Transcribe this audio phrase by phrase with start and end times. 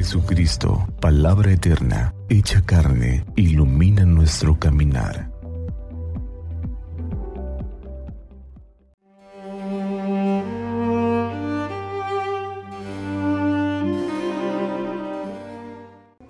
[0.00, 5.28] Jesucristo, palabra eterna, hecha carne, ilumina nuestro caminar.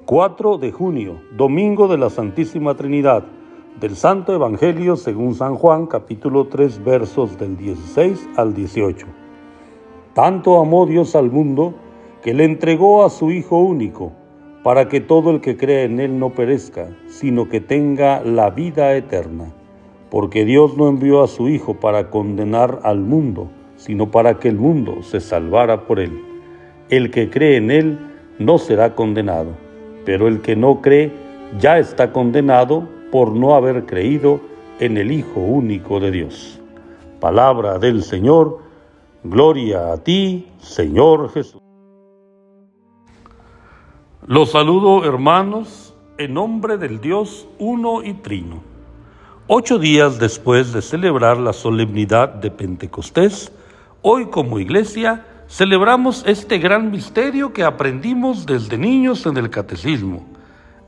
[0.05, 3.23] ...4 de junio, Domingo de la Santísima Trinidad...
[3.79, 9.07] ...del Santo Evangelio según San Juan, capítulo 3, versos del 16 al 18...
[10.13, 11.73] ...tanto amó Dios al mundo
[12.23, 14.13] que le entregó a su Hijo único,
[14.63, 18.95] para que todo el que cree en Él no perezca, sino que tenga la vida
[18.95, 19.53] eterna.
[20.11, 24.57] Porque Dios no envió a su Hijo para condenar al mundo, sino para que el
[24.57, 26.21] mundo se salvara por Él.
[26.91, 27.99] El que cree en Él
[28.39, 29.53] no será condenado,
[30.05, 31.13] pero el que no cree
[31.59, 34.41] ya está condenado por no haber creído
[34.79, 36.61] en el Hijo único de Dios.
[37.19, 38.59] Palabra del Señor,
[39.25, 41.70] gloria a ti, Señor Jesús.
[44.31, 48.63] Los saludo hermanos en nombre del Dios uno y trino.
[49.49, 53.51] Ocho días después de celebrar la solemnidad de Pentecostés,
[54.03, 60.25] hoy como iglesia celebramos este gran misterio que aprendimos desde niños en el catecismo,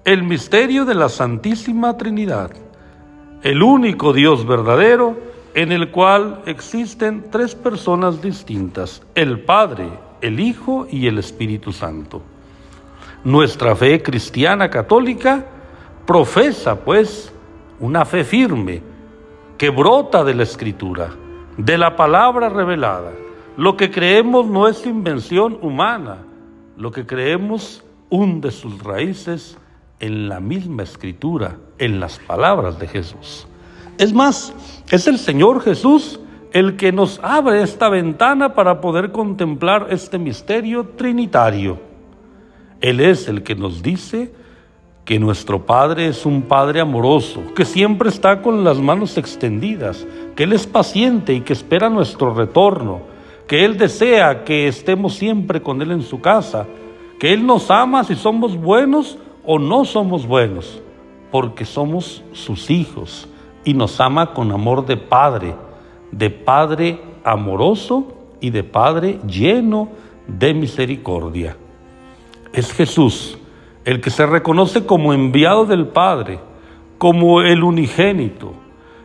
[0.05, 2.53] el misterio de la Santísima Trinidad,
[3.43, 5.17] el único Dios verdadero
[5.55, 9.89] en el cual existen tres personas distintas, el Padre,
[10.21, 12.23] el Hijo y el Espíritu Santo.
[13.25, 15.45] Nuestra fe cristiana católica
[16.05, 17.33] profesa, pues,
[17.79, 18.83] una fe firme
[19.57, 21.11] que brota de la escritura,
[21.57, 23.13] de la palabra revelada.
[23.57, 26.19] Lo que creemos no es invención humana,
[26.77, 29.57] lo que creemos hunde sus raíces
[30.01, 33.47] en la misma escritura, en las palabras de Jesús.
[33.99, 34.53] Es más,
[34.91, 36.19] es el Señor Jesús
[36.53, 41.92] el que nos abre esta ventana para poder contemplar este misterio trinitario.
[42.83, 44.33] Él es el que nos dice
[45.05, 50.43] que nuestro Padre es un Padre amoroso, que siempre está con las manos extendidas, que
[50.43, 53.01] Él es paciente y que espera nuestro retorno,
[53.47, 56.67] que Él desea que estemos siempre con Él en su casa,
[57.21, 60.83] que Él nos ama si somos buenos o no somos buenos,
[61.31, 63.29] porque somos sus hijos
[63.65, 65.55] y nos ama con amor de Padre,
[66.11, 69.89] de Padre amoroso y de Padre lleno
[70.27, 71.57] de misericordia
[72.53, 73.39] es Jesús,
[73.85, 76.39] el que se reconoce como enviado del Padre,
[76.99, 78.55] como el unigénito,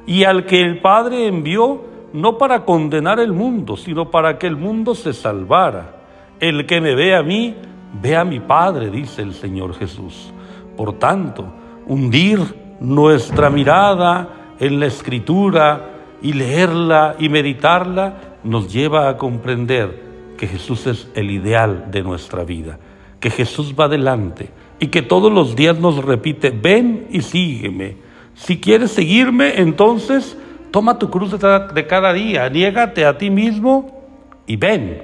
[0.05, 4.55] y al que el Padre envió no para condenar el mundo, sino para que el
[4.55, 5.95] mundo se salvara.
[6.39, 7.55] El que me ve a mí,
[8.01, 10.31] ve a mi Padre, dice el Señor Jesús.
[10.77, 11.45] Por tanto,
[11.87, 12.39] hundir
[12.79, 15.89] nuestra mirada en la escritura
[16.21, 22.43] y leerla y meditarla nos lleva a comprender que Jesús es el ideal de nuestra
[22.43, 22.79] vida
[23.19, 27.97] que Jesús va adelante y que todos los días nos repite, ven y sígueme.
[28.35, 30.37] Si quieres seguirme, entonces
[30.71, 34.03] toma tu cruz de cada día, niégate a ti mismo
[34.45, 35.03] y ven.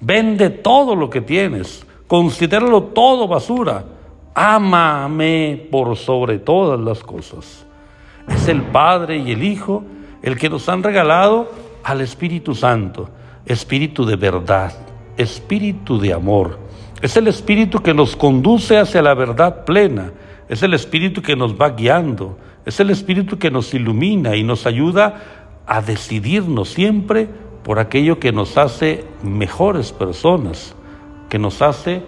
[0.00, 3.84] Ven de todo lo que tienes, considéralo todo basura.
[4.34, 7.64] Ámame por sobre todas las cosas.
[8.28, 9.84] Es el Padre y el Hijo
[10.22, 11.50] el que nos han regalado
[11.82, 13.08] al Espíritu Santo,
[13.46, 14.72] Espíritu de verdad,
[15.16, 16.63] Espíritu de amor
[17.00, 20.12] es el Espíritu que nos conduce hacia la verdad plena.
[20.48, 22.38] Es el Espíritu que nos va guiando.
[22.64, 25.22] Es el Espíritu que nos ilumina y nos ayuda
[25.66, 27.28] a decidirnos siempre
[27.62, 30.74] por aquello que nos hace mejores personas,
[31.28, 32.02] que nos hace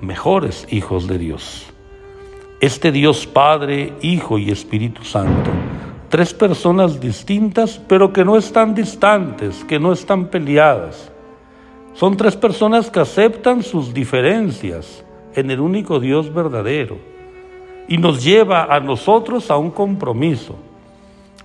[0.00, 1.66] mejores hijos de Dios.
[2.60, 5.50] Este Dios Padre, Hijo y Espíritu Santo,
[6.08, 11.12] tres personas distintas, pero que no están distantes, que no están peleadas
[11.96, 15.02] son tres personas que aceptan sus diferencias
[15.34, 16.98] en el único Dios verdadero
[17.88, 20.56] y nos lleva a nosotros a un compromiso.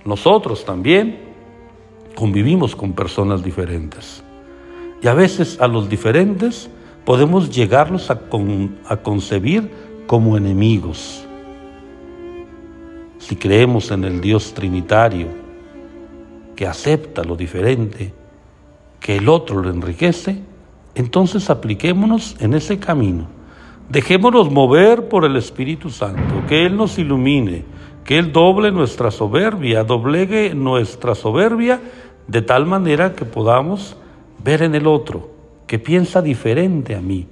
[0.04, 1.20] Nosotros también
[2.14, 4.22] convivimos con personas diferentes
[5.02, 6.68] y a veces a los diferentes
[7.06, 8.20] podemos llegarlos a,
[8.88, 9.70] a concebir
[10.06, 11.24] como enemigos.
[13.18, 15.28] Si creemos en el Dios Trinitario
[16.54, 18.12] que acepta lo diferente,
[19.02, 20.38] que el otro lo enriquece,
[20.94, 23.26] entonces apliquémonos en ese camino.
[23.88, 27.64] Dejémonos mover por el Espíritu Santo, que Él nos ilumine,
[28.04, 31.80] que Él doble nuestra soberbia, doblegue nuestra soberbia
[32.28, 33.96] de tal manera que podamos
[34.42, 35.30] ver en el otro,
[35.66, 37.26] que piensa diferente a mí,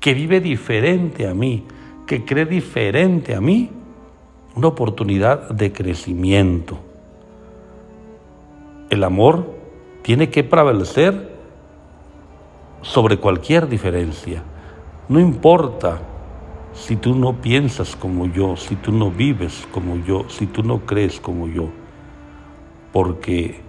[0.00, 1.64] que vive diferente a mí,
[2.06, 3.70] que cree diferente a mí,
[4.54, 6.78] una oportunidad de crecimiento.
[8.90, 9.63] El amor
[10.04, 11.30] tiene que prevalecer
[12.82, 14.42] sobre cualquier diferencia.
[15.08, 15.98] No importa
[16.74, 20.80] si tú no piensas como yo, si tú no vives como yo, si tú no
[20.80, 21.70] crees como yo.
[22.92, 23.62] Porque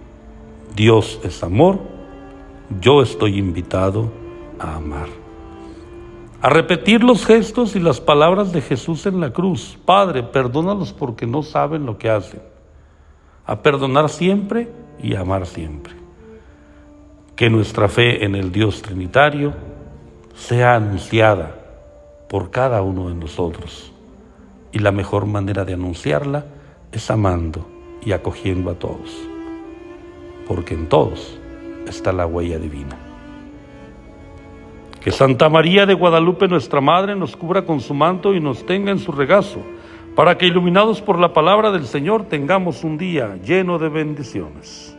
[0.74, 1.78] Dios es amor,
[2.82, 4.12] yo estoy invitado
[4.58, 5.08] a amar.
[6.42, 9.78] A repetir los gestos y las palabras de Jesús en la cruz.
[9.86, 12.42] Padre, perdónalos porque no saben lo que hacen.
[13.46, 14.70] A perdonar siempre
[15.02, 16.05] y amar siempre.
[17.36, 19.52] Que nuestra fe en el Dios Trinitario
[20.34, 21.54] sea anunciada
[22.28, 23.92] por cada uno de nosotros.
[24.72, 26.46] Y la mejor manera de anunciarla
[26.92, 27.68] es amando
[28.02, 29.28] y acogiendo a todos,
[30.46, 31.38] porque en todos
[31.86, 32.96] está la huella divina.
[35.00, 38.90] Que Santa María de Guadalupe, nuestra Madre, nos cubra con su manto y nos tenga
[38.90, 39.60] en su regazo,
[40.14, 44.95] para que iluminados por la palabra del Señor tengamos un día lleno de bendiciones.